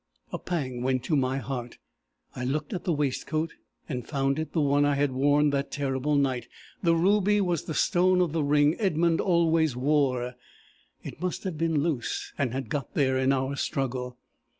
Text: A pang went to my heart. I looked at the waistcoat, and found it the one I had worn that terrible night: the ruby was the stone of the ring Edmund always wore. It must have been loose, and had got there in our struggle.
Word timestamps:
A 0.33 0.39
pang 0.39 0.81
went 0.81 1.03
to 1.03 1.15
my 1.15 1.37
heart. 1.37 1.77
I 2.35 2.43
looked 2.43 2.73
at 2.73 2.85
the 2.85 2.91
waistcoat, 2.91 3.53
and 3.87 4.07
found 4.07 4.39
it 4.39 4.51
the 4.51 4.59
one 4.59 4.83
I 4.83 4.95
had 4.95 5.11
worn 5.11 5.51
that 5.51 5.69
terrible 5.69 6.15
night: 6.15 6.47
the 6.81 6.95
ruby 6.95 7.39
was 7.39 7.65
the 7.65 7.75
stone 7.75 8.19
of 8.19 8.31
the 8.31 8.43
ring 8.43 8.75
Edmund 8.79 9.21
always 9.21 9.75
wore. 9.75 10.33
It 11.03 11.21
must 11.21 11.43
have 11.43 11.55
been 11.59 11.83
loose, 11.83 12.33
and 12.35 12.51
had 12.51 12.67
got 12.71 12.95
there 12.95 13.15
in 13.19 13.31
our 13.31 13.55
struggle. 13.55 14.17